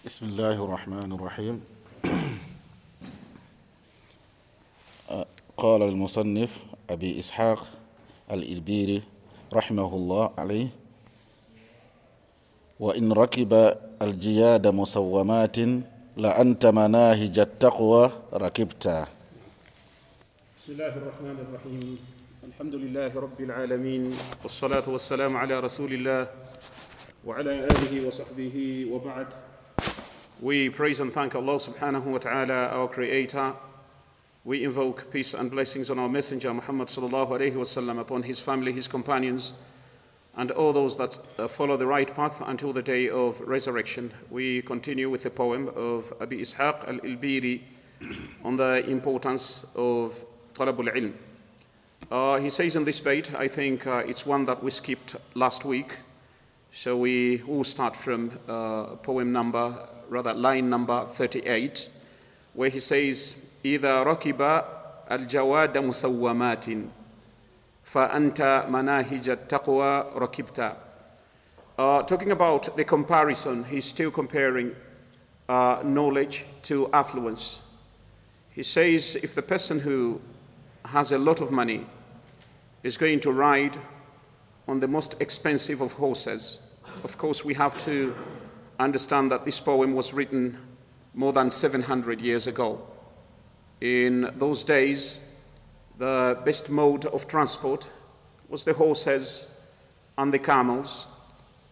[0.00, 1.60] بسم الله الرحمن الرحيم.
[5.60, 7.68] قال المصنف أبي إسحاق
[8.32, 9.02] الإلبيري
[9.52, 10.68] رحمه الله عليه
[12.80, 15.56] وإن ركب الجياد مسومات
[16.16, 19.06] لأنت مناهج التقوى ركبتا
[20.58, 21.98] بسم الله الرحمن الرحيم.
[22.48, 24.12] الحمد لله رب العالمين
[24.42, 26.26] والصلاة والسلام على رسول الله
[27.24, 28.56] وعلى آله وصحبه
[28.92, 29.49] وبعد.
[30.42, 33.56] We praise and thank Allah subhanahu wa ta'ala, our creator.
[34.42, 38.72] We invoke peace and blessings on our messenger Muhammad sallallahu alayhi wasallam upon his family,
[38.72, 39.52] his companions,
[40.34, 44.14] and all those that uh, follow the right path until the day of resurrection.
[44.30, 47.60] We continue with the poem of Abi Ishaq al-Ilbiri
[48.42, 51.12] on the importance of talabul ilm.
[52.10, 55.66] Uh, he says in this bait, I think uh, it's one that we skipped last
[55.66, 55.98] week.
[56.70, 61.89] So we will start from uh, poem number, rather line number 38,
[62.53, 64.63] where he says, إذا ركب
[65.11, 66.65] الجواد مسومات
[67.83, 70.75] فأنت مناهج التقوى ركبت.
[71.77, 74.75] Uh, talking about the comparison, he's still comparing
[75.49, 77.61] uh, knowledge to affluence.
[78.51, 80.21] He says if the person who
[80.85, 81.85] has a lot of money
[82.83, 83.77] is going to ride
[84.67, 86.61] on the most expensive of horses,
[87.03, 88.15] of course, we have to
[88.79, 90.57] understand that this poem was written
[91.13, 92.81] more than 700 years ago.
[93.81, 95.19] In those days,
[95.97, 97.89] the best mode of transport
[98.49, 99.47] was the horses
[100.17, 101.07] and the camels.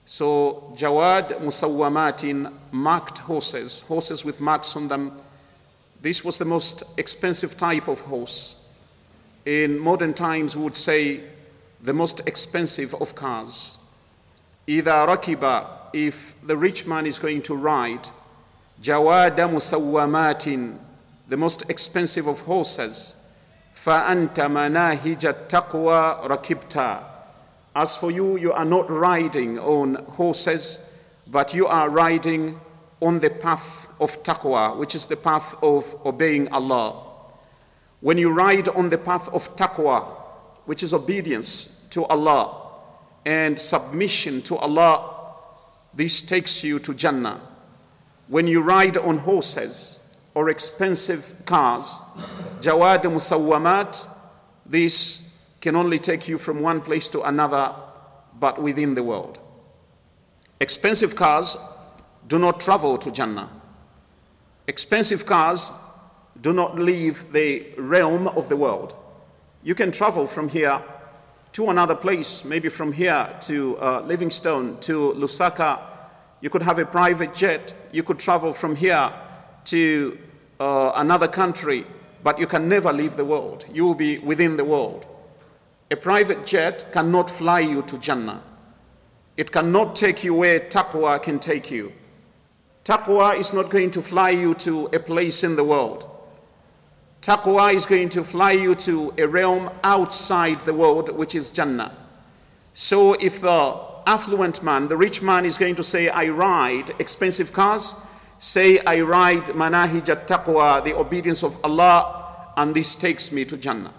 [0.06, 5.14] So, Jawad Musawwamatin marked horses, horses with marks on them.
[6.02, 8.60] This was the most expensive type of horse.
[9.46, 11.22] In modern times, we would say
[11.82, 13.78] the most expensive of cars.
[14.68, 18.10] إذا ركب, if the rich man is going to ride,
[18.82, 20.78] جواد مسومات,
[21.28, 23.16] the most expensive of horses,
[23.76, 27.04] فأنت مناهج التقوى ركبتا.
[27.76, 30.80] As for you, you are not riding on horses,
[31.28, 32.60] but you are riding
[33.02, 37.04] on the path of taqwa, which is the path of obeying Allah.
[38.00, 40.04] When you ride on the path of taqwa,
[40.66, 42.56] which is obedience to Allah
[43.26, 45.17] and submission to Allah,
[45.95, 47.41] this takes you to Jannah.
[48.29, 50.01] When you ride on horses
[50.35, 52.01] or expensive cars,
[52.61, 54.07] Jawad Musawwamat,
[54.67, 57.75] this can only take you from one place to another,
[58.39, 59.39] but within the world.
[60.61, 61.57] Expensive cars
[62.27, 63.51] do not travel to Jannah.
[64.67, 65.73] Expensive cars
[66.41, 68.95] do not leave the realm of the world.
[69.63, 70.83] You can travel from here
[71.53, 75.81] to another place, maybe from here to uh, Livingstone, to Lusaka.
[76.41, 77.75] You could have a private jet.
[77.93, 79.13] You could travel from here
[79.65, 80.19] to
[80.61, 81.87] uh, another country,
[82.23, 83.65] but you can never leave the world.
[83.73, 85.07] You will be within the world.
[85.91, 88.43] A private jet cannot fly you to Jannah.
[89.37, 91.93] It cannot take you where taqwa can take you.
[92.85, 96.08] Taqwa is not going to fly you to a place in the world.
[97.22, 101.96] Taqwa is going to fly you to a realm outside the world, which is Jannah.
[102.74, 107.54] So if the affluent man, the rich man, is going to say, I ride expensive
[107.54, 107.96] cars,
[108.40, 113.94] say, I ride manahij taqwa, the obedience of Allah, and this takes me to Jannah.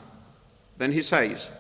[0.77, 1.51] Then he says,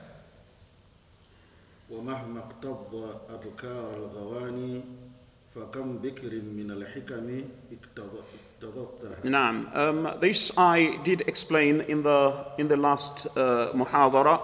[1.91, 4.83] ومهما اقتضى أذكار الغواني
[5.55, 8.48] فكم بكر من الحكم اقتضبتها
[9.24, 9.74] Naam.
[9.76, 14.42] Um, this I did explain in the in the last uh, muhadara,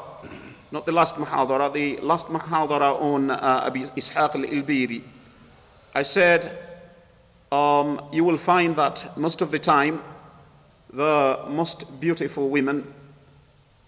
[0.71, 5.01] not the last muhadara, the last muhadara on uh, Abi Ishaq al-Ilbiri.
[5.93, 6.57] I said
[7.51, 10.01] um, you will find that most of the time
[10.93, 12.93] the most beautiful women,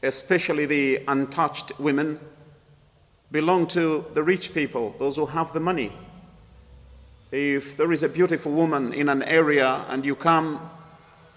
[0.03, 2.19] especially the untouched women,
[3.31, 5.91] belong to the rich people, those who have the money.
[7.31, 10.61] If there is a beautiful woman in an area and you come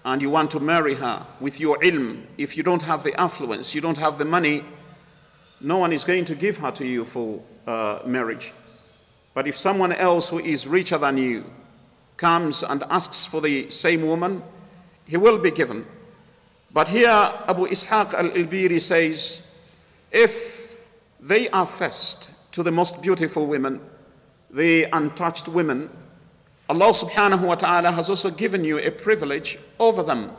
[0.05, 3.75] and you want to marry her with your ilm, if you don't have the affluence,
[3.75, 4.63] you don't have the money,
[5.59, 8.53] no one is going to give her to you for uh, marriage.
[9.33, 11.43] But if someone else who is richer than you
[12.15, 14.43] comes and asks for the same woman,
[15.05, 15.85] he will be given.
[16.73, 19.45] But here Abu Ishaq al-Ilbiri says,
[20.09, 20.77] if
[21.19, 23.81] they are first to the most beautiful women,
[24.51, 25.89] the untouched women,
[26.69, 30.31] Allah subhanahu wa ta'ala has also given you a privilege over them.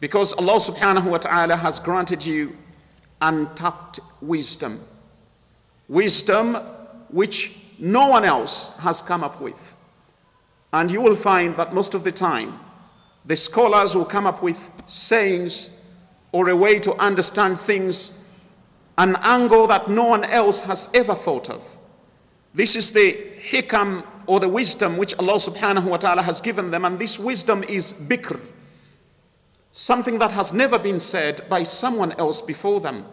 [0.00, 2.56] Because Allah subhanahu wa ta'ala has granted you
[3.20, 4.80] untapped wisdom.
[5.88, 6.54] Wisdom
[7.08, 9.76] which no one else has come up with.
[10.72, 12.58] And you will find that most of the time,
[13.24, 15.70] the scholars will come up with sayings
[16.30, 18.12] or a way to understand things,
[18.98, 21.77] an angle that no one else has ever thought of.
[22.53, 23.17] This is the
[23.49, 27.63] hikam or the wisdom which Allah subhanahu wa ta'ala has given them, and this wisdom
[27.63, 28.39] is bikr,
[29.71, 33.05] something that has never been said by someone else before them.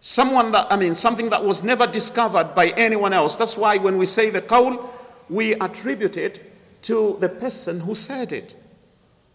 [0.00, 3.34] Someone that, I mean, something that was never discovered by anyone else.
[3.34, 4.88] That's why when we say the qawl,
[5.28, 6.52] we attribute it
[6.82, 8.54] to the person who said it.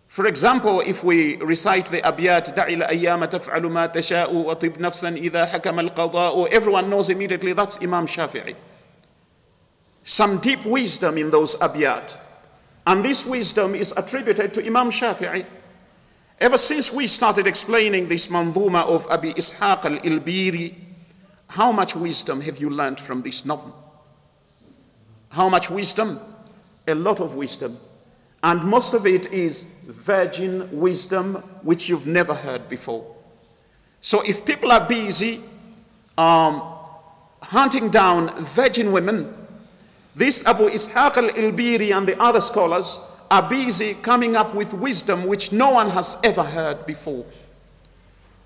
[0.07, 5.51] For example, if we recite the abiyat, دَعِ الْأَيَّامَ تَفْعَلُ مَا تَشَاءُ وَطِبْ نَفْسًا إِذَا
[5.51, 8.55] حَكَمَ الْقَضَاءُ Everyone knows immediately that's Imam Shafi'i.
[10.08, 12.16] Some deep wisdom in those abiyat.
[12.86, 15.44] And this wisdom is attributed to Imam Shafi'i.
[16.40, 20.74] Ever since we started explaining this manzuma of Abi Ishaq al-Ilbiri,
[21.48, 23.76] how much wisdom have you learned from this novel?
[25.28, 26.18] How much wisdom?
[26.86, 27.76] A lot of wisdom.
[28.42, 33.14] And most of it is virgin wisdom which you've never heard before.
[34.00, 35.42] So if people are busy
[36.16, 36.62] um,
[37.42, 39.34] hunting down virgin women,
[40.18, 42.98] this Abu Ishaq al-Ilbiri and the other scholars
[43.30, 47.24] are busy coming up with wisdom which no one has ever heard before.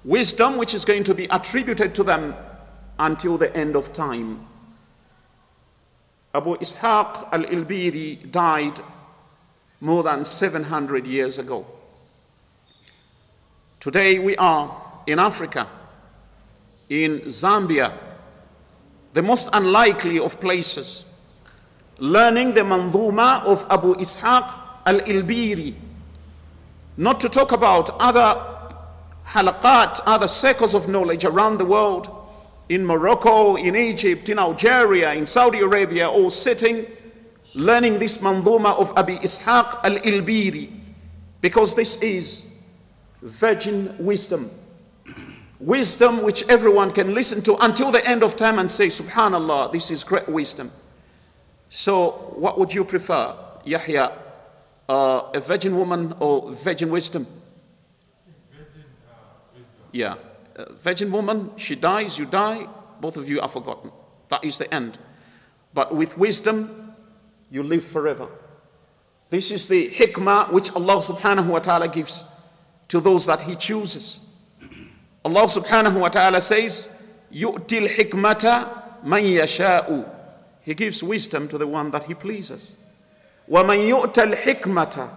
[0.04, 2.34] Wisdom which is going to be attributed to them
[2.98, 4.46] until the end of time.
[6.34, 8.78] Abu Ishaq al Ilbiri died
[9.80, 11.64] more than 700 years ago.
[13.80, 14.76] Today we are
[15.06, 15.66] in Africa,
[16.90, 17.92] in Zambia,
[19.14, 21.06] the most unlikely of places,
[22.02, 25.72] learning the manzuma of Abu Ishaq al Ilbiri.
[26.96, 28.44] Not to talk about other
[29.28, 32.10] halaqat, other circles of knowledge around the world,
[32.68, 36.86] in Morocco, in Egypt, in Algeria, in Saudi Arabia, all sitting
[37.54, 40.72] learning this manzuma of Abu Ishaq al Ilbiri,
[41.40, 42.52] because this is
[43.22, 44.50] virgin wisdom.
[45.60, 49.92] Wisdom which everyone can listen to until the end of time and say, Subhanallah, this
[49.92, 50.72] is great wisdom.
[51.71, 54.11] So, what would you prefer, Yahya?
[54.89, 57.27] uh, a virgin woman or virgin wisdom?
[58.51, 59.13] Virgin uh,
[59.53, 59.89] wisdom.
[59.91, 60.15] Yeah.
[60.55, 62.67] A virgin woman, she dies, you die,
[62.99, 63.91] both of you are forgotten.
[64.29, 64.97] That is the end.
[65.73, 66.95] But with wisdom,
[67.51, 68.27] you live forever.
[69.29, 72.23] This is the hikmah which Allah subhanahu wa ta'ala gives
[72.87, 74.21] to those that He chooses.
[75.23, 76.95] Allah subhanahu wa ta'ala says,
[77.31, 80.10] يُؤْتِ الْحِكْمَةَ مَنْ يَشَاءُ
[80.61, 82.75] He gives wisdom to the one that He pleases.
[83.49, 85.09] وَمَنْ يُؤْتَ الْحِكْمَةَ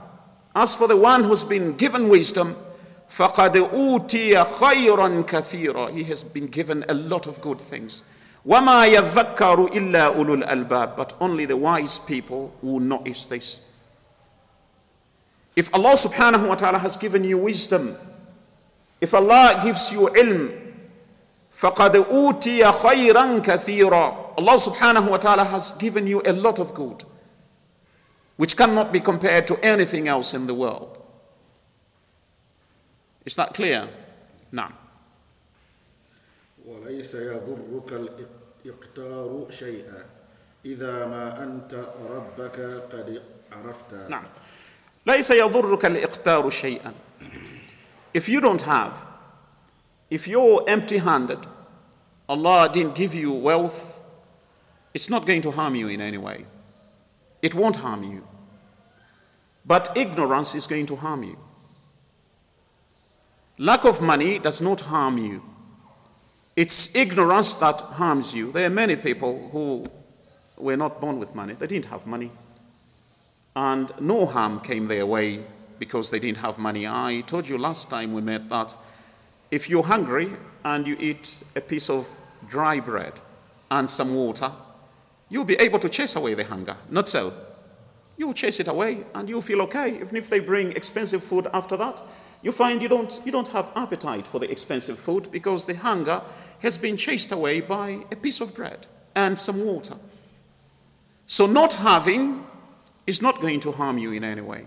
[0.54, 2.56] As for the one who's been given wisdom,
[3.08, 8.02] فَقَدْ أُوتِيَ خَيْرًا كَثِيرًا He has been given a lot of good things.
[8.46, 13.60] وَمَا يَذَّكَّرُ إِلَّا أُولُو الْأَلْبَابِ But only the wise people who notice this.
[15.56, 17.96] If Allah subhanahu wa ta'ala has given you wisdom,
[19.00, 20.63] if Allah gives you ilm,
[21.50, 27.04] فَقَدْ أُوتِيَ خَيْرًا كَثِيرًا Allah subhanahu wa ta'ala has given you a lot of good
[28.40, 30.96] which cannot be compared to anything else in the world.
[33.26, 33.88] Is that clear?
[34.52, 34.72] نعم.
[36.66, 40.04] وليس يضرك الإقتار شيئا
[40.64, 41.74] إذا ما أنت
[42.10, 42.60] ربك
[42.92, 43.22] قد
[43.52, 44.24] عرفت نعم.
[45.06, 46.94] ليس يضرك الإقتار شيئا.
[48.14, 49.06] If you don't have,
[50.15, 51.39] if you're empty handed,
[52.29, 53.99] Allah didn't give you wealth,
[54.93, 56.45] it's not going to harm you in any way.
[57.41, 58.25] It won't harm you.
[59.65, 61.37] But ignorance is going to harm you.
[63.57, 65.43] Lack of money does not harm you.
[66.55, 68.53] It's ignorance that harms you.
[68.53, 69.83] There are many people who
[70.57, 72.31] were not born with money, they didn't have money.
[73.53, 75.43] And no harm came their way
[75.77, 76.87] because they didn't have money.
[76.87, 78.77] I told you last time we met that
[79.55, 80.33] if you're hungry
[80.65, 82.17] and you eat a piece of
[82.49, 83.21] dry bread
[83.71, 84.51] and some water,
[85.29, 86.75] you'll be able to chase away the hunger.
[86.89, 87.31] Not so.
[88.17, 89.95] You'll chase it away and you'll feel okay.
[89.95, 92.01] Even if they bring expensive food after that,
[92.41, 96.21] you find you don't, you don't have appetite for the expensive food because the hunger
[96.59, 99.95] has been chased away by a piece of bread and some water.
[101.27, 102.45] So, not having
[103.07, 104.65] is not going to harm you in any way.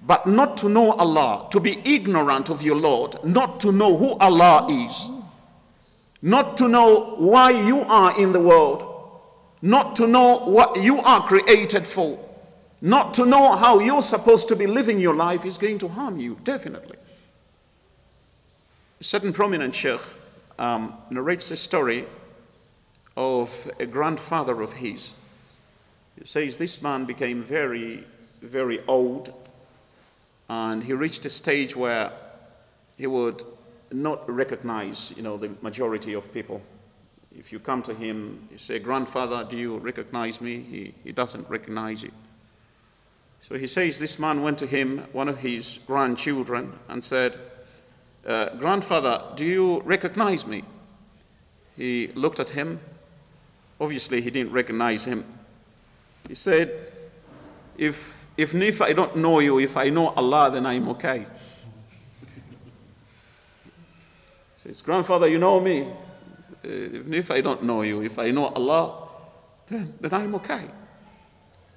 [0.00, 4.16] But not to know Allah, to be ignorant of your Lord, not to know who
[4.18, 5.10] Allah is,
[6.22, 8.84] not to know why you are in the world,
[9.62, 12.18] not to know what you are created for,
[12.80, 16.18] not to know how you're supposed to be living your life is going to harm
[16.18, 16.96] you, definitely.
[19.00, 20.00] A certain prominent sheikh
[20.58, 22.06] um, narrates a story
[23.16, 25.14] of a grandfather of his.
[26.18, 28.04] He says this man became very,
[28.42, 29.32] very old,
[30.48, 32.12] and he reached a stage where
[32.96, 33.42] he would
[33.92, 36.62] not recognize, you know, the majority of people.
[37.36, 40.60] If you come to him, you say, Grandfather, do you recognize me?
[40.60, 42.12] He, he doesn't recognize you.
[43.40, 47.38] So he says this man went to him, one of his grandchildren, and said,
[48.26, 50.64] uh, Grandfather, do you recognize me?
[51.76, 52.80] He looked at him.
[53.80, 55.24] Obviously, he didn't recognize him.
[56.26, 56.92] He said,
[57.78, 61.26] If, if, if I don't know you, if I know Allah, then I'm okay.
[64.62, 65.82] Says, Grandfather, you know me.
[66.64, 69.08] Uh, Even if I don't know you, if I know Allah,
[69.68, 70.70] then, then I'm okay.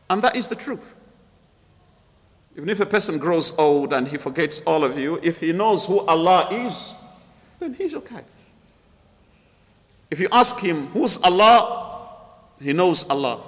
[0.10, 1.00] And that is the truth.
[2.56, 5.86] Even if a person grows old and he forgets all of you, if he knows
[5.86, 6.94] who Allah is,
[7.60, 8.24] then he's okay.
[10.10, 12.18] If you ask him, who's Allah?
[12.60, 13.44] He knows Allah.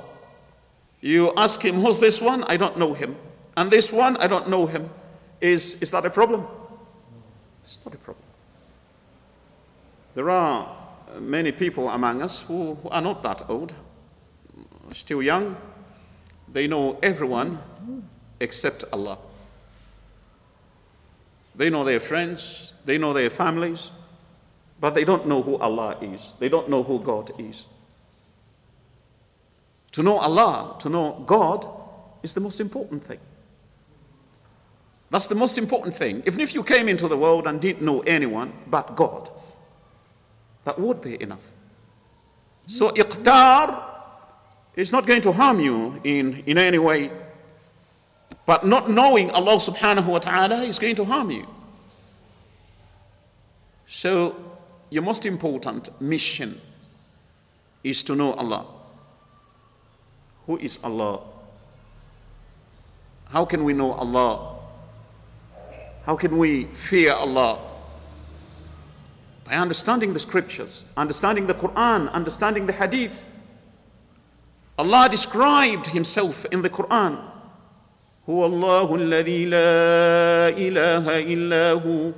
[1.01, 2.43] You ask him, who's this one?
[2.43, 3.17] I don't know him.
[3.57, 4.91] And this one, I don't know him.
[5.41, 6.45] Is, is that a problem?
[7.63, 8.25] It's not a problem.
[10.13, 10.77] There are
[11.19, 13.73] many people among us who, are not that old,
[14.91, 15.57] still young.
[16.51, 17.59] They know everyone
[18.39, 19.17] except Allah.
[21.55, 23.91] They know their friends, they know their families,
[24.79, 26.33] but they don't know who Allah is.
[26.39, 27.65] They don't know who God is.
[29.93, 31.65] To know Allah, to know God,
[32.23, 33.19] is the most important thing.
[35.09, 36.23] That's the most important thing.
[36.25, 39.29] Even if you came into the world and didn't know anyone but God,
[40.63, 41.51] that would be enough.
[42.67, 43.83] So, iqtar
[44.75, 47.11] is not going to harm you in, in any way,
[48.45, 51.45] but not knowing Allah subhanahu wa ta'ala is going to harm you.
[53.85, 54.35] So,
[54.89, 56.61] your most important mission
[57.83, 58.65] is to know Allah.
[60.46, 61.20] Who is Allah?
[63.30, 64.56] How can we know Allah?
[66.04, 67.58] How can we fear Allah?
[69.44, 73.24] By understanding the scriptures, understanding the Quran, understanding the Hadith.
[74.78, 77.18] Allah described Himself in the Quran.
[78.28, 82.12] هو الله الذي لا إله إلا هو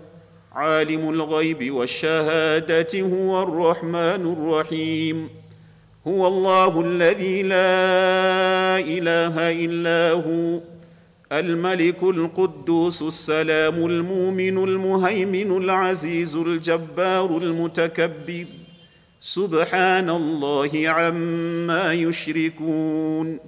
[0.53, 5.29] عالم الغيب والشهادة هو الرحمن الرحيم
[6.08, 10.60] هو الله الذي لا إله إلا هو
[11.32, 18.46] الملك القدوس السلام المؤمن المهيمن العزيز الجبار المتكبر.
[19.20, 23.40] سبحان الله عما يشركون.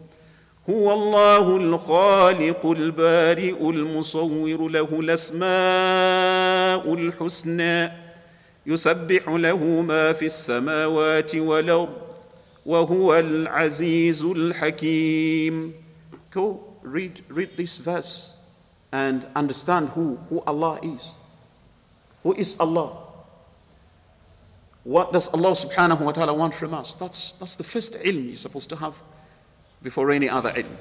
[0.70, 7.92] هو الله الخالق البارئ المصور له الأسماء الحسنى
[8.66, 12.05] يسبح له ما في السماوات والأرض
[12.67, 15.73] وهو العزيز الحكيم
[16.31, 18.37] Go read, read this verse
[18.93, 21.15] and understand who, who Allah is.
[22.23, 22.99] Who is Allah?
[24.85, 26.95] What does Allah subhanahu wa ta'ala want from us?
[26.95, 29.03] That's, that's the first ilm you're supposed to have
[29.83, 30.77] before any other ilm.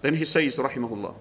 [0.00, 1.14] Then he says, rahimahullah,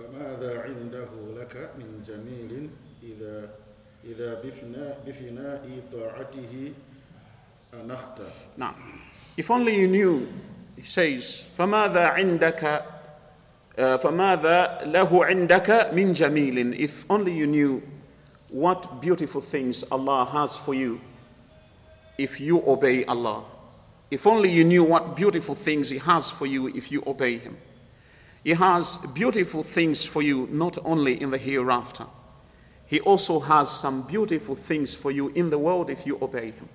[0.00, 2.70] فماذا عنده لك من جميل
[3.02, 3.50] إذا
[4.04, 6.74] إذا بفناء بفناء طاعته أنخت
[8.56, 8.74] now,
[9.36, 10.28] if only you knew,
[10.76, 12.84] he says, فماذا عندك
[13.78, 17.82] uh, فماذا له عندك من جميل if only you knew
[18.48, 21.00] what beautiful things Allah has for you
[22.18, 23.44] if you obey Allah
[24.10, 27.56] if only you knew what beautiful things He has for you if you obey Him
[28.42, 32.06] He has beautiful things for you not only in the hereafter
[32.86, 36.68] He also has some beautiful things for you in the world if you obey Him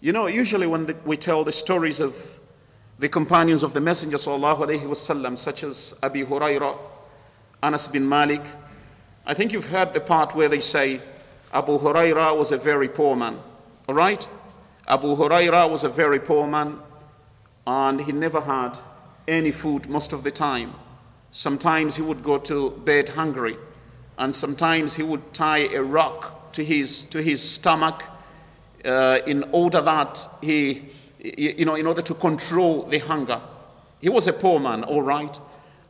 [0.00, 2.38] you know, usually when the, we tell the stories of
[2.98, 6.76] the companions of the Messenger wasallam, such as Abi Hurairah,
[7.62, 8.42] Anas bin Malik,
[9.26, 11.02] I think you've heard the part where they say
[11.52, 13.40] Abu Hurairah was a very poor man.
[13.88, 14.26] All right?
[14.86, 16.78] Abu Hurairah was a very poor man,
[17.66, 18.78] and he never had
[19.26, 20.74] any food most of the time.
[21.32, 23.56] Sometimes he would go to bed hungry,
[24.16, 28.02] and sometimes he would tie a rock to his to his stomach
[28.84, 30.82] uh, in order that he,
[31.18, 33.40] you know, in order to control the hunger.
[34.00, 35.38] He was a poor man, all right.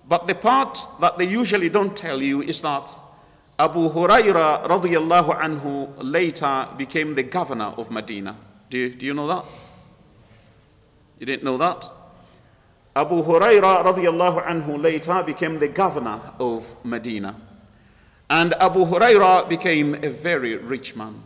[0.09, 2.91] But the part that they usually don't tell you is that
[3.59, 8.37] Abu Huraira radiallahu anhu later became the governor of Medina.
[8.71, 9.45] Do you, do you know that?
[11.19, 11.91] You didn't know that?
[12.97, 17.37] Abu Huraira radiallahu anhu later became the governor of Medina.
[18.31, 21.23] And Abu Huraira became a very rich man.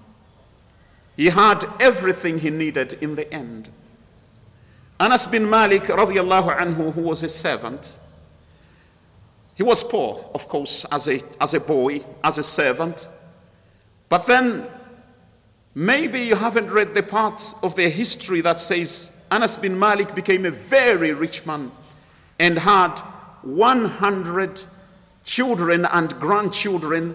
[1.16, 3.68] He had everything he needed in the end.
[4.98, 7.98] Anas bin Malik radiallahu anhu, who was a servant,
[9.54, 13.08] he was poor, of course, as a, as a boy, as a servant.
[14.08, 14.66] But then,
[15.74, 20.46] maybe you haven't read the part of their history that says Anas bin Malik became
[20.46, 21.70] a very rich man
[22.38, 22.98] and had
[23.42, 24.62] 100
[25.24, 27.14] children and grandchildren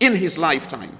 [0.00, 0.98] in his lifetime.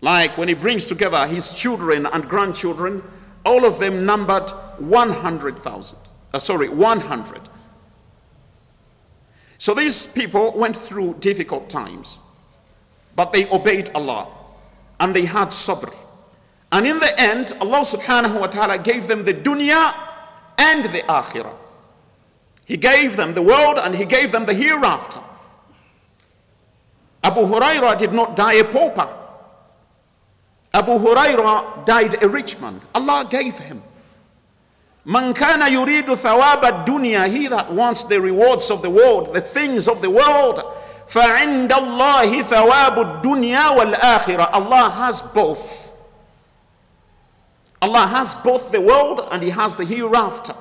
[0.00, 3.02] Like when he brings together his children and grandchildren,
[3.44, 5.98] all of them numbered 100,000.
[6.32, 7.40] Uh, sorry, 100.
[9.58, 12.18] So these people went through difficult times,
[13.16, 14.28] but they obeyed Allah
[15.00, 15.94] and they had sabr.
[16.70, 19.94] And in the end, Allah subhanahu wa ta'ala gave them the dunya
[20.58, 21.54] and the akhirah.
[22.66, 25.20] He gave them the world and He gave them the hereafter.
[27.24, 29.08] Abu Huraira did not die a pauper.
[30.73, 32.81] Abu Huraira died a rich man.
[32.95, 33.83] Allah gave him.
[35.05, 39.87] Man kana yuridu thawab dunya he that wants the rewards of the world, the things
[39.87, 40.63] of the world.
[41.07, 44.49] فعند الله ثواب الدنيا والآخرة.
[44.53, 45.91] Allah has both.
[47.81, 50.55] Allah has both the world and He has the hereafter.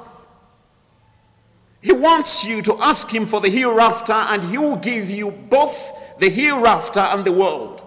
[1.81, 6.19] He wants you to ask Him for the hereafter, and He will give you both
[6.19, 7.81] the hereafter and the world.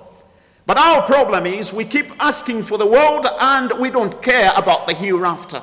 [0.70, 4.88] But our problem is we keep asking for the world and we don't care about
[4.88, 5.62] the hereafter.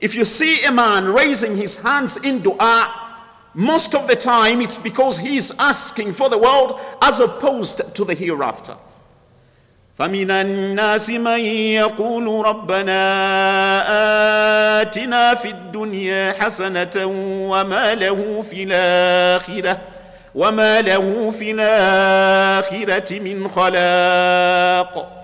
[0.00, 2.92] If you see a man raising his hands in dua,
[3.54, 8.14] most of the time it's because he's asking for the world as opposed to the
[8.14, 8.76] hereafter.
[9.98, 13.00] فمن الناس من يقول ربنا
[14.82, 17.06] آتنا في الدنيا حسنة
[17.50, 19.78] وما له في الآخرة
[20.35, 25.15] وما له في الآخرة من خلاق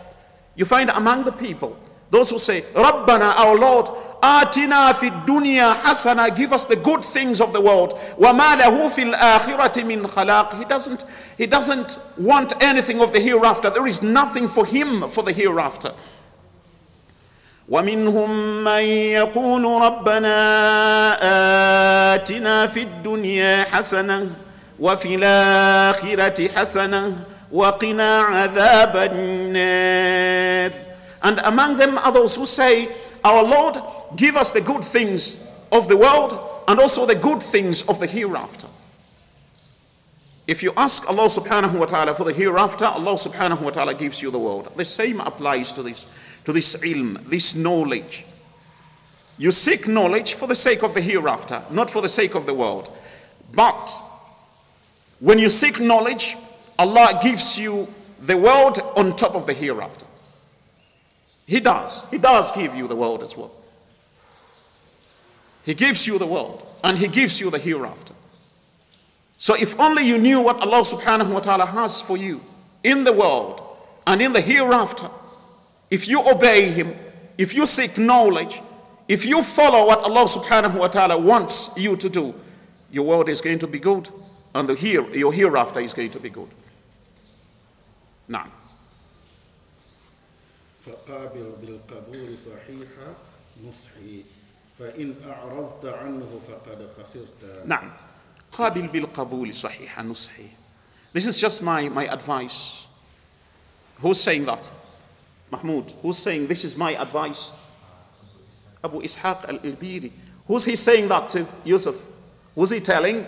[0.58, 1.76] You find among the people
[2.12, 3.88] those who say, Rabbana, our Lord,
[4.24, 7.94] atina fi dunya hasana, give us the good things of the world.
[8.18, 11.04] وَمَا لَهُ فِي الْآخِرَةِ مِنْ خَلَاقٍ He doesn't,
[11.38, 13.70] he doesn't want anything of the hereafter.
[13.70, 15.91] There is nothing for him for the hereafter.
[17.70, 18.82] ومنهم من
[19.18, 20.36] يقول ربنا
[22.15, 24.30] آتنا في الدنيا حسنة
[24.79, 30.73] وفي الآخرة حسنة وقنا عذاب النار
[31.23, 32.88] And among them are those who say,
[33.23, 33.77] Our Lord,
[34.16, 35.37] give us the good things
[35.70, 36.33] of the world
[36.66, 38.68] and also the good things of the hereafter.
[40.46, 44.23] If you ask Allah subhanahu wa ta'ala for the hereafter, Allah subhanahu wa ta'ala gives
[44.23, 44.73] you the world.
[44.77, 46.07] The same applies to this,
[46.44, 48.25] to this ilm, this knowledge.
[49.38, 52.55] You seek knowledge for the sake of the hereafter, not for the sake of the
[52.55, 52.90] world.
[53.53, 53.90] But
[55.19, 56.36] when you seek knowledge,
[56.78, 57.88] Allah gives you
[58.19, 60.06] the world on top of the hereafter.
[61.45, 62.04] He does.
[62.12, 63.51] He does give you the world as well.
[65.63, 68.13] He gives you the world and He gives you the hereafter.
[69.38, 72.41] So if only you knew what Allah subhanahu wa ta'ala has for you
[72.84, 73.62] in the world
[74.08, 75.10] and in the hereafter,
[75.89, 76.95] if you obey Him,
[77.38, 78.62] if you seek knowledge,
[79.08, 82.34] if you follow what Allah subhanahu wa ta'ala wants you to do,
[82.91, 84.10] your world is going to be good
[84.55, 86.49] and the here, your hereafter is going to be good.
[88.29, 88.46] Now.
[90.87, 92.88] فقابل بالقبول صحيح
[93.68, 94.25] نصحي
[94.79, 97.92] فإن أعرضت عنه فقد خسرت نعم
[98.53, 100.46] قابل بالقبول صحيح نصحي
[101.12, 102.87] This is just my, my advice.
[104.01, 104.70] Who's saying that?
[105.51, 105.92] Mahmoud.
[106.03, 107.51] Who's saying this is my advice?
[108.85, 110.12] Abu Ishaq al-Ilbiri.
[110.46, 111.46] Who's he saying that to?
[111.64, 112.07] Yusuf.
[112.55, 113.27] Who's he telling?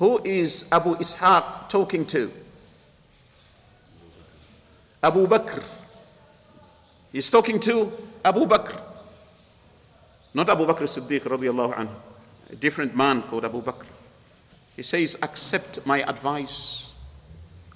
[0.00, 2.32] Who is Abu Ishaq talking to?
[5.02, 5.60] Abu Bakr.
[7.12, 7.92] He's talking to
[8.24, 8.80] Abu Bakr.
[10.32, 11.94] Not Abu Bakr Siddiq radiallahu anhu.
[12.50, 13.84] A different man called Abu Bakr.
[14.74, 16.94] He says, accept my advice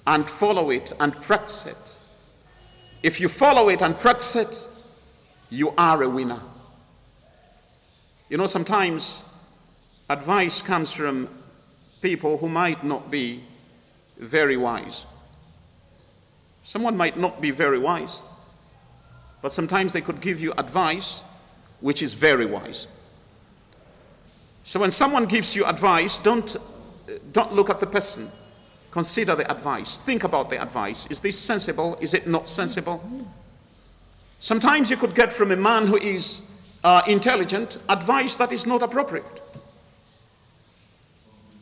[0.07, 1.99] and follow it and practice it.
[3.03, 4.67] If you follow it and practice it,
[5.51, 6.41] you are a winner.
[8.29, 9.23] You know, sometimes
[10.09, 11.29] advice comes from
[12.05, 13.41] people who might not be
[14.19, 15.05] very wise.
[16.63, 18.21] Someone might not be very wise,
[19.41, 21.23] but sometimes they could give you advice
[21.81, 22.85] which is very wise.
[24.63, 26.55] So when someone gives you advice, don't,
[27.31, 28.27] don't look at the person.
[28.91, 29.97] Consider the advice.
[29.97, 31.07] Think about the advice.
[31.09, 31.97] Is this sensible?
[31.99, 33.01] Is it not sensible?
[34.39, 36.43] Sometimes you could get from a man who is
[36.83, 39.41] uh, intelligent advice that is not appropriate.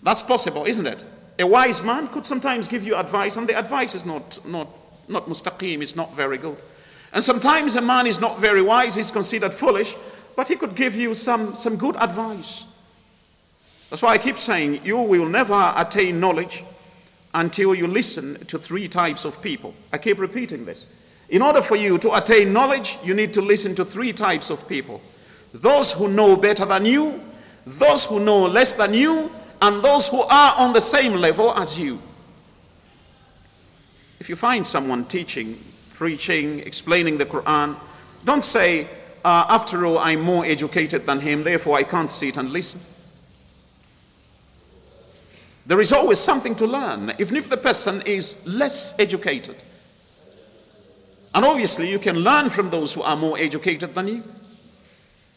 [0.03, 1.03] That's possible, isn't it?
[1.39, 4.67] A wise man could sometimes give you advice, and the advice is not, not,
[5.07, 6.57] not mustaqim, it's not very good.
[7.11, 9.95] And sometimes a man is not very wise, he's considered foolish,
[10.35, 12.65] but he could give you some, some good advice.
[13.89, 16.63] That's why I keep saying you will never attain knowledge
[17.33, 19.73] until you listen to three types of people.
[19.91, 20.87] I keep repeating this.
[21.29, 24.67] In order for you to attain knowledge, you need to listen to three types of
[24.67, 25.01] people
[25.53, 27.21] those who know better than you,
[27.65, 29.31] those who know less than you,
[29.63, 32.01] and those who are on the same level as you.
[34.19, 35.57] If you find someone teaching,
[35.93, 37.77] preaching, explaining the Quran,
[38.25, 38.89] don't say,
[39.23, 42.81] uh, after all, I'm more educated than him, therefore I can't sit and listen.
[45.65, 49.63] There is always something to learn, even if the person is less educated.
[51.33, 54.23] And obviously, you can learn from those who are more educated than you.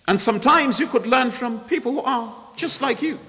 [0.09, 3.21] And sometimes you could learn from people who are just like you.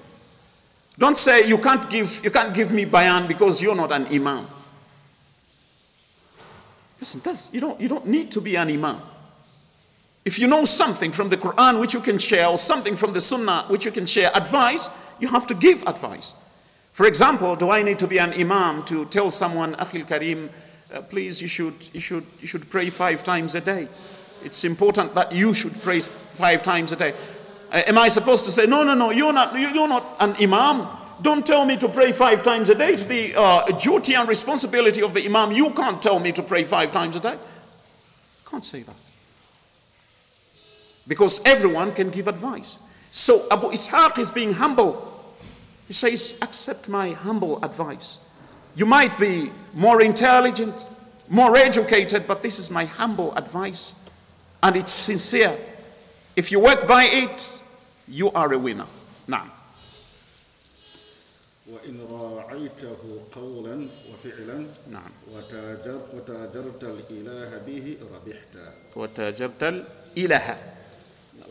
[0.98, 4.48] Don't say you can't give, you can't give me bayan because you're not an imam.
[7.00, 9.00] Listen, that's, you, don't, you don't need to be an imam.
[10.26, 13.22] If you know something from the Quran which you can share, or something from the
[13.22, 16.34] Sunnah which you can share, advice, you have to give advice.
[16.92, 20.50] For example, do I need to be an imam to tell someone, Akhil Karim,
[20.94, 23.88] uh, please, you should, you, should, you should pray five times a day?
[24.44, 27.14] It's important that you should pray five times a day.
[27.72, 30.88] Uh, am I supposed to say, no, no, no, you're not, you're not an imam?
[31.22, 32.90] Don't tell me to pray five times a day.
[32.90, 35.52] It's the uh, duty and responsibility of the imam.
[35.52, 37.38] You can't tell me to pray five times a day.
[38.50, 38.96] Can't say that.
[41.08, 42.80] Because everyone can give advice.
[43.12, 45.36] So Abu Ishaq is being humble.
[45.88, 48.20] He says, accept my humble advice.
[48.76, 50.90] You might be more intelligent,
[51.30, 53.96] more educated, but this is my humble advice.
[54.62, 55.58] And it's sincere.
[56.37, 57.59] If you work by it,
[58.09, 58.87] you are a winner.
[59.27, 59.47] Now.
[61.73, 62.97] وإن راعيته
[63.33, 68.57] قولا وفعلا نعم وتاجر وتاجرت الإله به ربحت
[68.97, 70.57] وتاجرت الإله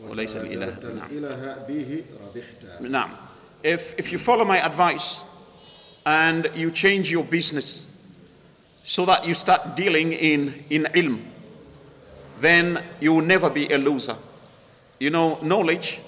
[0.00, 3.10] وليس الإله وتاجرت نعم الإله به ربحت Now,
[3.62, 5.18] if, if you follow my advice
[6.06, 7.88] and you change your business
[8.84, 11.20] so that you start dealing in, in ilm,
[12.40, 14.16] then you will never be a loser.
[14.99, 15.99] You know, knowledge,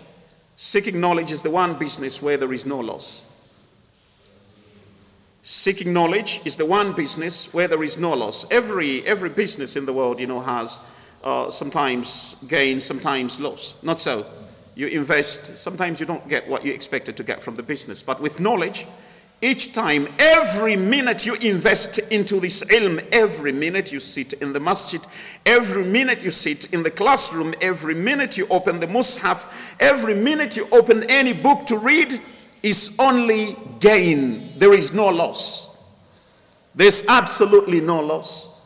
[0.55, 3.23] seeking knowledge is the one business where there is no loss.
[5.43, 8.49] Seeking knowledge is the one business where there is no loss.
[8.51, 10.79] Every, every business in the world, you know, has
[11.23, 13.75] uh, sometimes gain, sometimes loss.
[13.81, 14.25] Not so.
[14.75, 18.01] You invest, sometimes you don't get what you expected to get from the business.
[18.03, 18.85] But with knowledge,
[19.41, 24.59] each time, every minute you invest into this ilm, every minute you sit in the
[24.59, 25.01] masjid,
[25.45, 30.57] every minute you sit in the classroom, every minute you open the mushaf, every minute
[30.57, 32.19] you open any book to read
[32.61, 34.57] is only gain.
[34.57, 35.69] There is no loss.
[36.75, 38.59] There's absolutely no loss.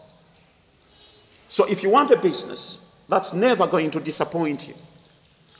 [1.47, 4.73] So if you want a business that's never going to disappoint you,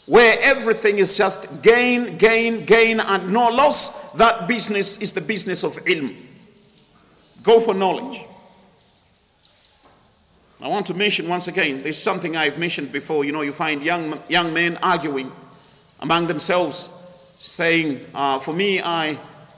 [0.06, 5.64] where everything is just gain, gain, gain, and no loss, that business is the business
[5.64, 6.16] of ilm.
[7.42, 8.22] Go for knowledge.
[10.62, 13.26] I want to mention once again, there's something I've mentioned before.
[13.26, 15.32] You know, you find young, young men arguing
[16.00, 16.90] among themselves,
[17.38, 19.18] saying, uh, For me, I,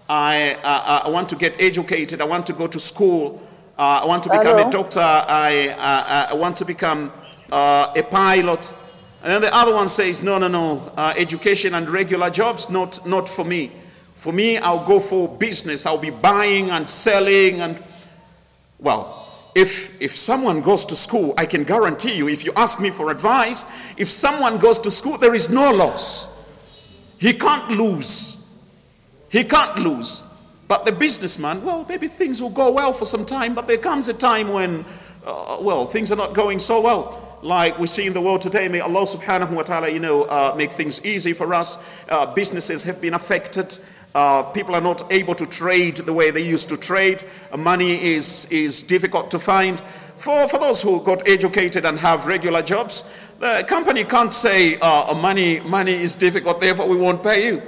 [0.10, 3.42] I, uh, I want to get educated, I want to go to school,
[3.78, 4.68] uh, I want to become Hello?
[4.68, 7.12] a doctor, I, uh, I want to become
[7.52, 8.74] uh, a pilot.
[9.26, 13.08] And then the other one says, no, no, no, uh, education and regular jobs, not,
[13.08, 13.72] not for me.
[14.18, 15.88] For me, I'll go for business.
[15.88, 17.60] I'll be buying and selling.
[17.60, 17.84] And
[18.78, 22.92] well, if, if someone goes to school, I can guarantee you, if you ask me
[22.92, 23.66] for advice,
[23.98, 26.32] if someone goes to school, there is no loss.
[27.18, 28.48] He can't lose.
[29.30, 30.22] He can't lose.
[30.68, 34.08] But the businessman, well, maybe things will go well for some time, but there comes
[34.08, 34.86] a time when,
[35.26, 38.68] uh, well, things are not going so well like we see in the world today.
[38.68, 41.78] May Allah subhanahu wa ta'ala, you know, uh, make things easy for us.
[42.10, 43.78] Uh, businesses have been affected.
[44.16, 47.24] Uh, people are not able to trade the way they used to trade.
[47.52, 49.80] Uh, money is, is difficult to find.
[50.16, 53.08] For, for those who got educated and have regular jobs,
[53.40, 57.62] the company can't say uh, money, money is difficult, therefore we won't pay you.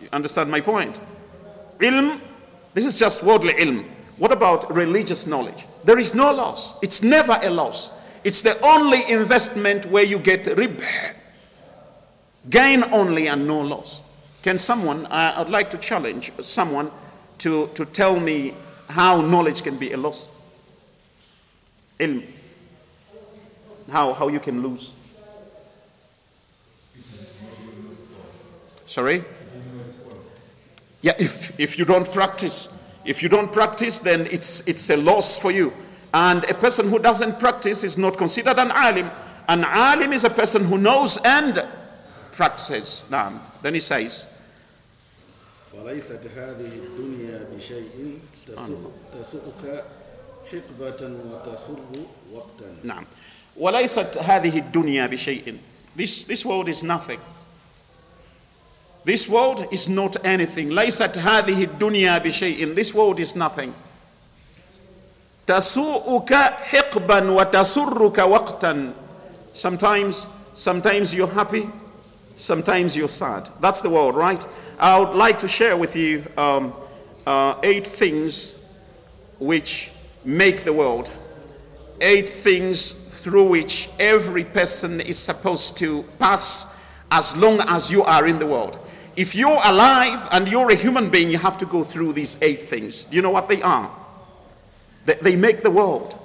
[0.00, 1.02] You understand my point?
[1.80, 2.18] Ilm,
[2.72, 3.84] this is just worldly ilm.
[4.16, 5.66] What about religious knowledge?
[5.84, 6.78] There is no loss.
[6.82, 7.90] It's never a loss.
[8.22, 10.82] It's the only investment where you get rib,
[12.48, 14.02] gain only and no loss.
[14.42, 16.90] Can someone, I'd like to challenge someone
[17.38, 18.54] to, to tell me
[18.88, 20.28] how knowledge can be a loss?
[21.98, 22.24] Ilm.
[23.90, 24.94] How, how you can lose.
[28.86, 29.24] Sorry?
[31.02, 32.68] Yeah, if, if you don't practice.
[33.05, 35.73] If you don't practice, then it's, it's a loss for you.
[36.13, 39.11] And a person who doesn't practice is not considered an alim.
[39.47, 41.63] An alim is a person who knows and
[42.31, 43.05] practices.
[43.09, 44.27] Now, then he says,
[45.75, 49.83] وليست هذه الدنيا بشيء تسوء تسوءك
[50.51, 51.79] حقبة وتسر
[52.33, 53.05] وقتا نعم
[53.57, 55.57] وليست هذه الدنيا بشيء
[55.95, 57.19] this, this world is nothing
[59.09, 63.73] this world is not anything ليست هذه الدنيا بشيء this world is nothing
[65.47, 68.93] تسوءك حقبا وتسرك وقتا
[69.53, 71.69] sometimes sometimes you're happy
[72.35, 74.47] sometimes you're sad that's the world right
[74.79, 76.73] i would like to share with you um,
[77.27, 78.57] uh, eight things
[79.39, 79.91] which
[80.23, 81.11] make the world
[82.01, 86.75] eight things through which every person is supposed to pass
[87.09, 88.77] as long as you are in the world.
[89.20, 92.64] If you're alive and you're a human being, you have to go through these eight
[92.64, 93.04] things.
[93.04, 93.90] Do you know what they are?
[95.04, 96.18] They, they make the world.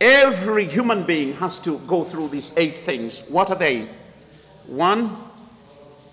[0.00, 3.22] Every human being has to go through these eight things.
[3.26, 3.88] What are they?
[4.68, 5.16] One,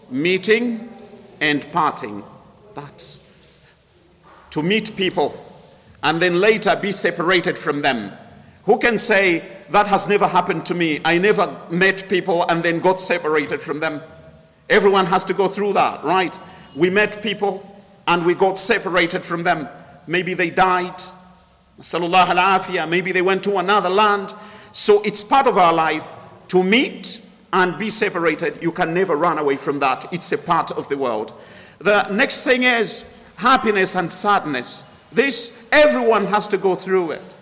[0.10, 0.90] meeting
[1.40, 2.24] and parting.
[2.74, 3.22] That's
[4.50, 5.40] to meet people
[6.02, 8.14] and then later be separated from them.
[8.64, 11.02] Who can say that has never happened to me?
[11.06, 14.02] I never met people and then got separated from them.
[14.70, 16.38] Everyone has to go through that, right?
[16.76, 19.68] We met people and we got separated from them.
[20.08, 21.02] Maybe they died.
[21.78, 24.34] Maybe they went to another land.
[24.72, 26.14] So it's part of our life
[26.50, 27.22] to meet
[27.54, 28.62] and be separated.
[28.62, 30.12] You can never run away from that.
[30.12, 31.34] It's a part of the world.
[31.80, 33.06] The next thing is
[33.38, 34.84] happiness and sadness.
[35.12, 37.36] This, everyone has to go through it.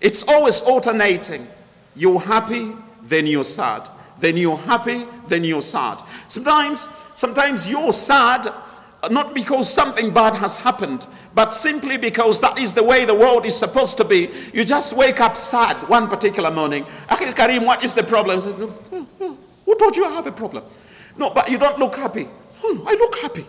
[0.00, 1.48] It's always alternating.
[1.94, 3.88] You're happy, then you're sad.
[4.18, 6.02] Then you're happy, then you're sad.
[6.28, 8.52] Sometimes, sometimes you're sad
[9.10, 13.46] not because something bad has happened, but simply because that is the way the world
[13.46, 14.30] is supposed to be.
[14.52, 16.84] You just wake up sad one particular morning.
[17.08, 18.40] Akhil Karim, what is the problem?
[18.40, 20.64] Who told you I have a problem?
[21.16, 22.24] No, but you don't look happy.
[22.62, 23.46] "Hmm, I look happy.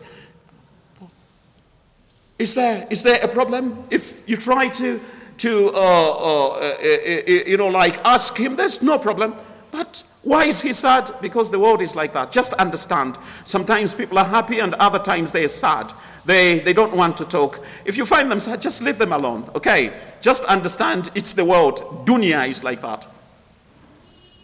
[2.39, 3.85] Is there, is there a problem?
[3.89, 4.99] If you try to,
[5.37, 9.33] to uh, uh, uh, uh, you know, like ask him, there's no problem.
[9.71, 11.09] But why is he sad?
[11.21, 12.33] Because the world is like that.
[12.33, 13.17] Just understand.
[13.45, 15.93] Sometimes people are happy and other times they're sad.
[16.25, 17.63] They, they don't want to talk.
[17.85, 19.97] If you find them sad, just leave them alone, okay?
[20.19, 22.05] Just understand it's the world.
[22.05, 23.07] Dunya is like that.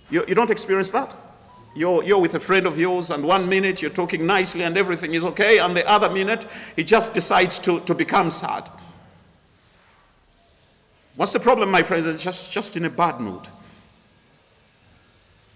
[0.09, 1.17] You, you don't experience that?
[1.75, 5.13] You're, you're with a friend of yours, and one minute you're talking nicely and everything
[5.13, 8.69] is okay, and the other minute he just decides to, to become sad.
[11.17, 12.05] What's the problem, my friends?
[12.05, 13.49] It's just, just in a bad mood.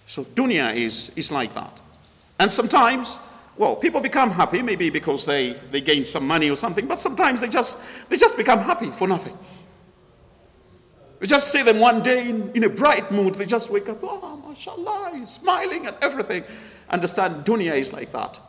[0.07, 1.81] So dunya is, is like that.
[2.39, 3.19] And sometimes,
[3.57, 7.41] well, people become happy, maybe because they, they gain some money or something, but sometimes
[7.41, 9.37] they just, they just become happy for nothing.
[11.19, 13.35] We just see them one day in, in a bright mood.
[13.35, 16.43] They just wake up, oh, mashallah, smiling and everything.
[16.89, 18.39] Understand, dunya is like that.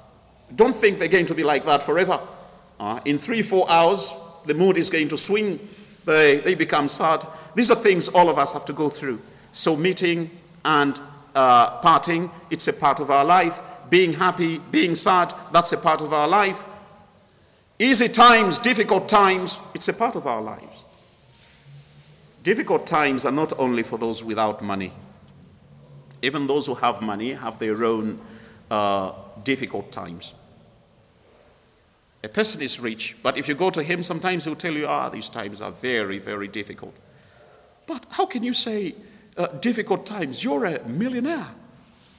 [0.54, 2.20] Don't think they're going to be like that forever.
[2.78, 4.14] Uh, in three, four hours,
[4.46, 5.58] the mood is going to swing.
[6.04, 7.26] They, they become sad.
[7.54, 9.22] These are things all of us have to go through.
[9.52, 10.30] So, meeting
[10.64, 11.00] and
[11.34, 13.60] uh, parting, it's a part of our life.
[13.90, 16.66] Being happy, being sad, that's a part of our life.
[17.78, 20.84] Easy times, difficult times, it's a part of our lives.
[22.42, 24.92] Difficult times are not only for those without money.
[26.22, 28.20] Even those who have money have their own
[28.70, 29.12] uh,
[29.44, 30.34] difficult times.
[32.24, 35.08] A person is rich, but if you go to him, sometimes he'll tell you, ah,
[35.08, 36.94] these times are very, very difficult.
[37.86, 38.96] But how can you say
[39.38, 40.44] uh, difficult times?
[40.44, 41.46] You're a millionaire.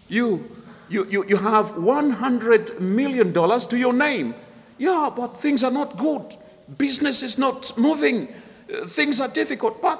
[0.07, 0.49] You,
[0.89, 4.33] you, you, you have $100 million to your name.
[4.77, 6.35] Yeah, but things are not good.
[6.77, 8.29] Business is not moving.
[8.73, 9.81] Uh, things are difficult.
[9.81, 9.99] But,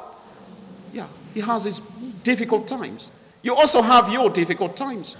[0.94, 1.80] yeah, he has his
[2.24, 3.10] difficult times.
[3.44, 5.16] You also have your difficult times.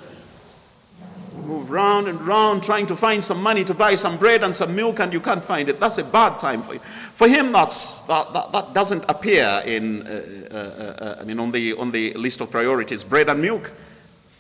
[1.50, 4.76] Move round and round trying to find some money to buy some bread and some
[4.76, 5.80] milk and you can't find it.
[5.80, 6.80] That's a bad time for you.
[6.80, 11.50] For him, that's, that, that, that doesn't appear in, uh, uh, uh, I mean, on
[11.52, 13.72] the, on the list of priorities, bread and milk.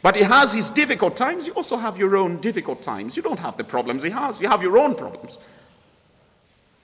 [0.04, 1.48] But he has his difficult times.
[1.48, 3.17] You also have your own difficult times.
[3.17, 4.39] You don't have the problems he has.
[4.39, 5.39] You have your own problems.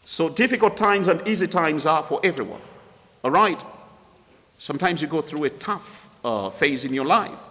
[0.05, 2.61] So difficult times and easy times are for everyone.
[3.23, 3.63] All right?
[4.57, 7.41] Sometimes you go through a tough uh, phase in your life.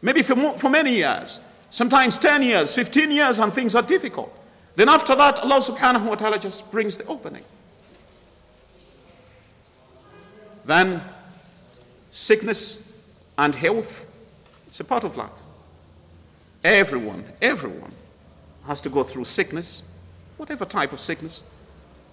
[0.00, 1.38] Maybe for, mo- for many years.
[1.72, 4.30] Sometimes 10 years, 15 years, and things are difficult.
[4.76, 7.44] Then after that, Allah subhanahu wa ta'ala just brings the opening.
[10.66, 11.00] Then
[12.10, 12.92] sickness
[13.38, 14.06] and health,
[14.66, 15.30] it's a part of life.
[16.62, 17.92] Everyone, everyone
[18.66, 19.82] has to go through sickness,
[20.36, 21.42] whatever type of sickness.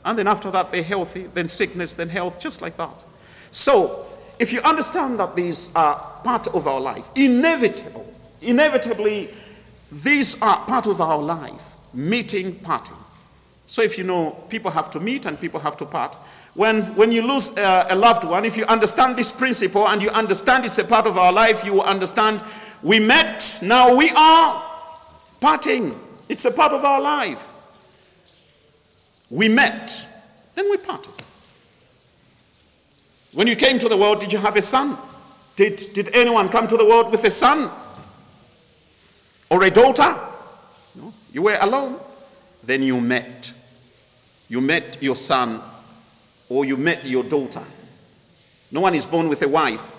[0.06, 3.04] And then after that, they're healthy, then sickness, then health, just like that.
[3.52, 4.06] So,
[4.40, 9.30] if you understand that these are part of our life, inevitable, inevitably,
[9.92, 12.96] these are part of our life, meeting, parting.
[13.66, 16.16] So if you know people have to meet and people have to part,
[16.56, 20.10] when, when you lose a, a loved one, if you understand this principle and you
[20.10, 22.42] understand it's a part of our life, you will understand
[22.82, 24.64] we met, now we are
[25.42, 25.94] parting.
[26.28, 27.54] It's a part of our life.
[29.30, 30.08] We met,
[30.56, 31.14] then we parted.
[33.34, 34.98] When you came to the world, did you have a son?
[35.56, 37.70] Did, did anyone come to the world with a son?
[39.50, 40.16] Or a daughter?
[40.96, 41.14] No.
[41.32, 42.00] You were alone.
[42.64, 43.54] Then you met.
[44.48, 45.62] You met your son
[46.50, 47.64] or you met your daughter.
[48.72, 49.96] No one is born with a wife.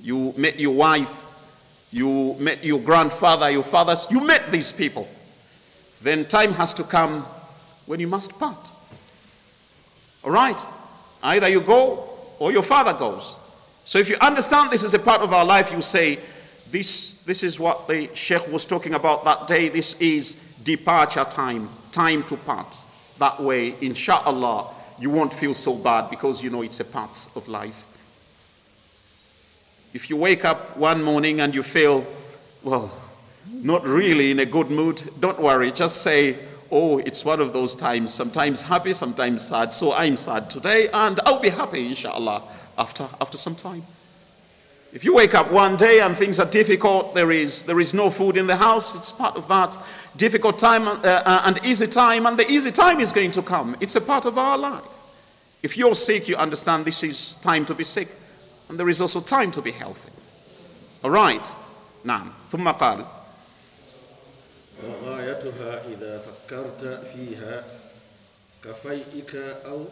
[0.00, 1.26] You met your wife.
[1.90, 4.06] You met your grandfather, your fathers.
[4.10, 5.06] You met these people.
[6.00, 7.22] Then time has to come
[7.86, 8.70] when you must part.
[10.24, 10.58] All right?
[11.22, 13.34] Either you go or your father goes.
[13.84, 16.18] So if you understand this is a part of our life, you say,
[16.72, 19.68] this, this is what the Sheikh was talking about that day.
[19.68, 22.84] This is departure time, time to part.
[23.18, 27.46] That way, inshallah, you won't feel so bad because you know it's a part of
[27.46, 27.86] life.
[29.92, 32.06] If you wake up one morning and you feel,
[32.62, 32.90] well,
[33.52, 35.72] not really in a good mood, don't worry.
[35.72, 36.38] Just say,
[36.70, 39.74] oh, it's one of those times, sometimes happy, sometimes sad.
[39.74, 42.42] So I'm sad today and I'll be happy, inshallah,
[42.78, 43.82] after, after some time.
[44.93, 48.09] If you wake up one day and things are difficult, there is, there is no
[48.09, 49.77] food in the house, it's part of that
[50.15, 53.75] difficult time uh, uh, and easy time, and the easy time is going to come.
[53.79, 54.83] It's a part of our life.
[55.61, 58.07] If you're sick, you understand this is time to be sick,
[58.69, 60.11] and there is also time to be healthy.
[61.03, 61.45] All right.
[62.07, 63.05] نعم ثم قال
[64.83, 67.63] وغايتها إذا فكرت فيها
[68.63, 69.85] كفيئك أو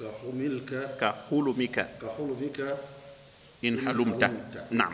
[0.00, 2.76] كحملك كحلمك كحلمك
[3.61, 4.71] in halumta.
[4.71, 4.93] Now,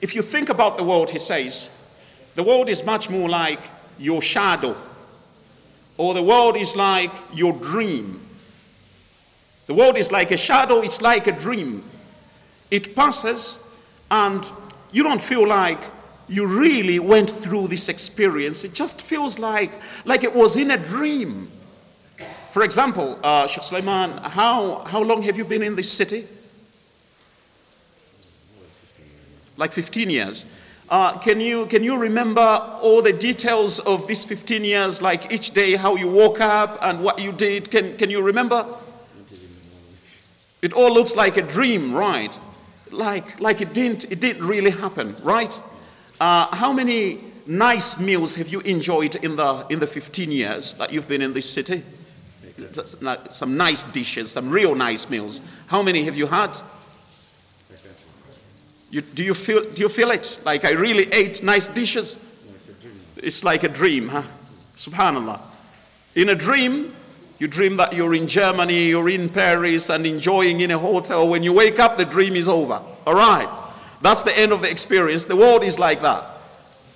[0.00, 1.68] if you think about the world, he says,
[2.34, 3.60] the world is much more like
[3.98, 4.76] your shadow,
[5.96, 8.20] or the world is like your dream.
[9.66, 11.84] The world is like a shadow, it's like a dream.
[12.70, 13.62] It passes,
[14.10, 14.50] and
[14.90, 15.78] you don't feel like
[16.28, 18.64] you really went through this experience.
[18.64, 19.72] It just feels like,
[20.04, 21.48] like it was in a dream.
[22.50, 26.26] For example, uh, Sheikh Sulaiman, how, how long have you been in this city?
[29.56, 30.46] Like 15 years.
[30.88, 35.52] Uh, can, you, can you remember all the details of these 15 years, like each
[35.52, 37.70] day, how you woke up and what you did?
[37.70, 38.66] Can, can you remember?
[40.60, 42.38] It all looks like a dream, right?
[42.90, 45.58] Like, like it, didn't, it didn't really happen, right?
[46.20, 50.92] Uh, how many nice meals have you enjoyed in the, in the 15 years that
[50.92, 51.82] you've been in this city?
[53.30, 55.40] Some nice dishes, some real nice meals.
[55.68, 56.56] How many have you had?
[58.92, 60.38] You, do, you feel, do you feel it?
[60.44, 62.22] Like I really ate nice dishes?
[63.16, 64.22] It's like a dream, huh?
[64.76, 65.40] Subhanallah.
[66.14, 66.94] In a dream,
[67.38, 71.26] you dream that you're in Germany, you're in Paris, and enjoying in a hotel.
[71.26, 72.82] When you wake up, the dream is over.
[73.06, 73.48] All right.
[74.02, 75.24] That's the end of the experience.
[75.24, 76.26] The world is like that.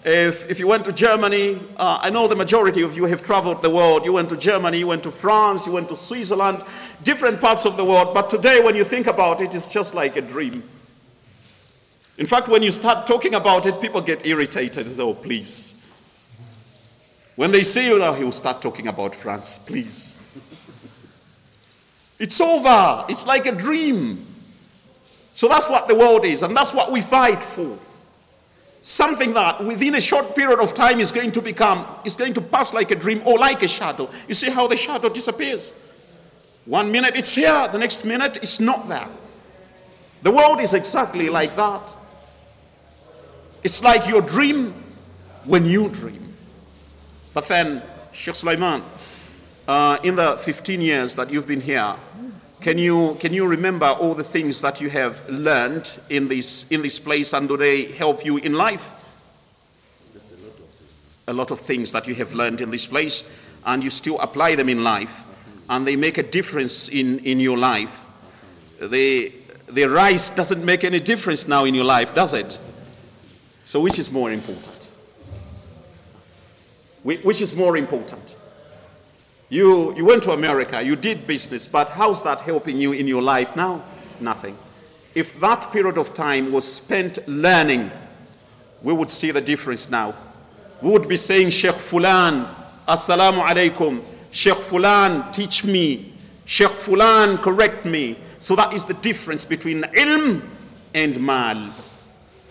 [0.05, 3.63] If, if you went to Germany, uh, I know the majority of you have traveled
[3.63, 4.05] the world.
[4.05, 6.63] You went to Germany, you went to France, you went to Switzerland,
[7.03, 8.13] different parts of the world.
[8.13, 10.63] But today, when you think about it, it's just like a dream.
[12.19, 14.87] In fact, when you start talking about it, people get irritated.
[14.99, 15.77] Oh, please.
[17.35, 20.17] When they see you now, he'll start talking about France, please.
[22.19, 23.05] It's over.
[23.09, 24.25] It's like a dream.
[25.35, 27.79] So that's what the world is, and that's what we fight for.
[28.81, 32.41] Something that within a short period of time is going to become, is going to
[32.41, 34.09] pass like a dream or like a shadow.
[34.29, 35.75] You see how the shadow disappears?
[36.65, 39.09] One minute it's here, the next minute it's not there.
[40.23, 41.95] The world is exactly like that.
[43.63, 44.73] It's like your dream
[45.45, 46.33] when you dream.
[47.35, 48.83] But then, Sheikh Sulaiman,
[49.69, 51.97] uh, in the 15 years that you've been here,
[52.61, 56.83] can you, can you remember all the things that you have learned in this, in
[56.83, 59.03] this place and do they help you in life?
[61.29, 63.29] A lot of things that you have learned in this place
[63.65, 65.25] and you still apply them in life
[65.69, 68.05] and they make a difference in, in your life.
[68.81, 69.33] The,
[69.69, 72.59] the rice doesn't make any difference now in your life, does it?
[73.67, 74.93] So, which is more important?
[77.03, 78.37] Which is more important?
[79.49, 83.23] You, you went to America, you did business, but how's that helping you in your
[83.23, 83.83] life now?
[84.21, 84.57] Nothing.
[85.17, 87.91] If that period of time was spent learning,
[88.83, 90.15] we would see the difference now.
[90.81, 92.49] We would be saying, Sheikh Fulan,
[92.87, 94.01] Assalamu alaikum.
[94.31, 96.13] Sheikh Fulan, teach me.
[96.45, 98.17] Sheikh Fulan, correct me.
[98.39, 100.43] So that is the difference between ilm
[100.95, 101.73] and mal.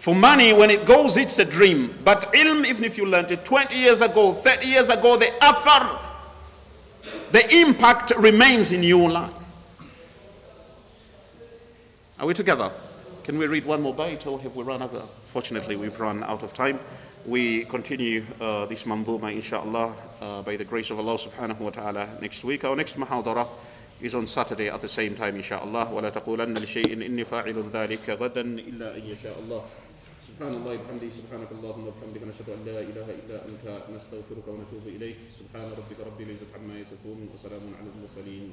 [0.05, 1.95] For money, when it goes, it's a dream.
[2.05, 5.99] But ilm, even if you learned it 20 years ago, 30 years ago, the athar,
[7.33, 9.33] the impact remains in your life.
[12.19, 12.71] Are we together?
[13.25, 14.93] Can we read one more bite or have we run out?
[14.95, 16.81] of- Fortunately, we've run out of time.
[17.27, 22.09] We continue uh, this manduma, inshallah, uh, by the grace of Allah subhanahu wa ta'ala
[22.23, 22.65] next week.
[22.65, 23.47] Our next muhadara
[24.01, 25.87] is on Saturday at the same time, inshallah.
[25.93, 29.63] ولا تقولن لشيء إني فاعل ذلك غدا إلا أن يشاء الله.
[30.26, 33.66] سبحان الله وبحمده سبحانك اللهم وبحمدك نشهد أن لا إله إلا أنت
[33.96, 38.48] نستغفرك ونتوب إليك سبحان ربك رب العزة عما يصفون وسلام على المرسلين